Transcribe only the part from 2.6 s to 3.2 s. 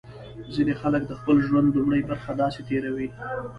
تېروي.